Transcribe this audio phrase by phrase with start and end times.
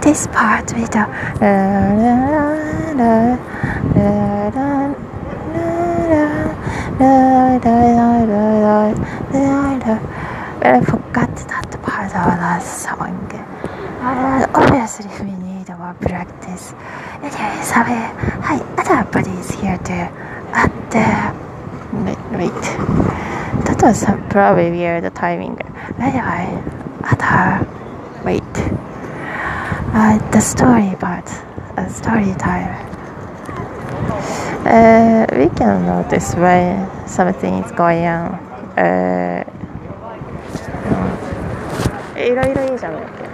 [0.00, 1.06] this part with the
[10.60, 13.30] but I forgot that part of the song.
[14.02, 16.74] Uh, obviously, we need more practice.
[17.22, 20.08] Anyways, have a, hi, other buddies here too.
[20.52, 21.32] But, uh,
[22.04, 22.62] wait, wait.
[23.64, 25.58] That was uh, probably weird timing.
[25.98, 26.62] Anyway,
[27.04, 27.66] other,
[28.24, 28.89] wait
[29.93, 31.27] Uh, the story part,
[31.77, 32.69] uh, story time.
[34.65, 38.33] Uh, we can notice when something is going on.
[38.77, 39.43] Uh,
[42.15, 43.25] いろいろいいじゃんだっけ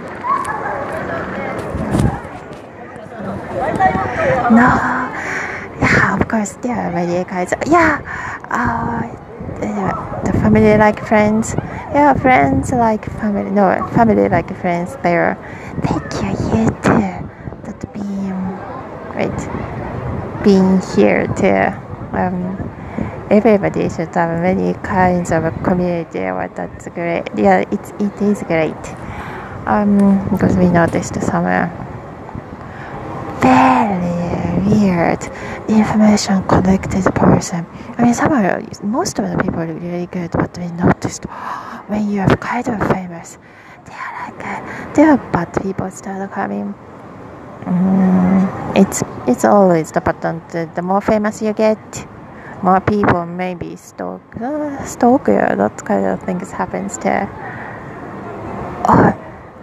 [4.50, 4.68] No
[5.80, 8.00] Yeah of course there are many kinds of, Yeah
[8.50, 9.02] uh,
[9.62, 11.56] yeah, the family like friends
[11.93, 15.37] Yeah friends like family No family like friends there
[15.83, 17.29] Thank you you too
[17.63, 18.37] That being
[20.43, 22.57] Being here too um,
[23.29, 26.19] everybody should have many kinds of community.
[26.31, 27.23] What that's great.
[27.35, 28.75] Yeah, it's it is great.
[29.65, 31.67] Um, because we noticed some uh,
[33.41, 35.21] very weird
[35.67, 37.65] information collected person.
[37.97, 41.25] I mean, some are most of the people are really good, but we noticed
[41.87, 43.37] when you are kind of famous,
[43.85, 46.73] they are like uh, they are bad people start coming.
[47.63, 50.41] Mm, it's it's always the pattern.
[50.51, 52.07] The, the more famous you get
[52.63, 57.27] more people maybe stalk uh, stalk you that kind of things happens too
[58.89, 59.13] oh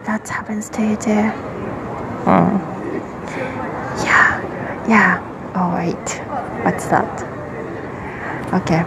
[0.04, 1.10] that happens to you too
[2.30, 2.58] mm.
[4.04, 6.08] yeah yeah oh wait
[6.64, 7.22] what's that
[8.54, 8.84] okay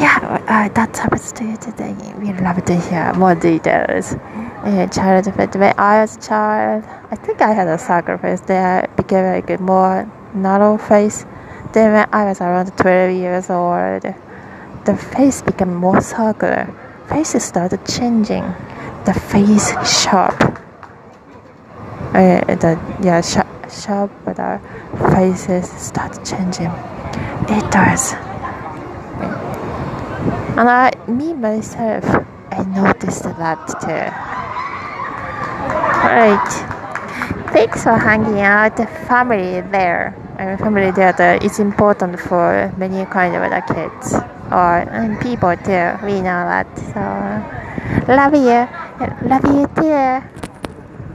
[0.00, 5.54] yeah uh, that happens to you today we love to hear more details uh, childhood
[5.54, 9.24] when i was a child i think i had a soccer face there I became
[9.24, 11.24] like a more narrow face
[11.72, 14.02] then when I was around 12 years old,
[14.84, 16.72] the face became more circular.
[17.08, 18.42] Faces started changing.
[19.04, 20.40] The face sharp.
[22.14, 24.60] Uh, the yeah sharp, sharp the
[25.12, 26.72] faces started changing.
[27.48, 28.27] It does.
[30.58, 32.04] And I, me myself,
[32.50, 34.10] I noticed that too.
[36.02, 37.52] Right.
[37.52, 38.76] Thanks for hanging out,
[39.06, 44.14] family there and family data is important for many kind of the kids
[44.50, 45.94] or and people too.
[46.04, 46.66] We know that.
[46.90, 48.66] So love you,
[49.28, 50.47] love you too.